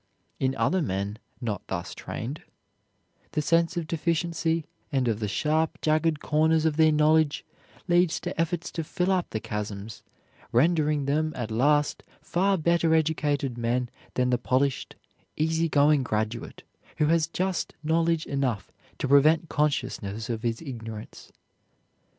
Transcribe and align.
In 0.39 0.55
other 0.55 0.81
men 0.81 1.19
not 1.41 1.61
thus 1.67 1.93
trained, 1.93 2.41
the 3.33 3.41
sense 3.43 3.77
of 3.77 3.85
deficiency 3.85 4.65
and 4.91 5.07
of 5.07 5.19
the 5.19 5.27
sharp, 5.27 5.79
jagged 5.79 6.19
corners 6.19 6.65
of 6.65 6.75
their 6.75 6.91
knowledge 6.91 7.45
leads 7.87 8.19
to 8.21 8.41
efforts 8.41 8.71
to 8.71 8.83
fill 8.83 9.11
up 9.11 9.29
the 9.29 9.39
chasms, 9.39 10.01
rendering 10.51 11.05
them 11.05 11.33
at 11.35 11.51
last 11.51 12.01
far 12.19 12.57
better 12.57 12.95
educated 12.95 13.59
men 13.59 13.91
than 14.15 14.31
the 14.31 14.39
polished, 14.39 14.95
easy 15.37 15.69
going 15.69 16.01
graduate 16.01 16.63
who 16.97 17.05
has 17.05 17.27
just 17.27 17.75
knowledge 17.83 18.25
enough 18.25 18.71
to 18.97 19.07
prevent 19.07 19.49
consciousness 19.49 20.31
of 20.31 20.41
his 20.41 20.63
ignorance. 20.63 21.31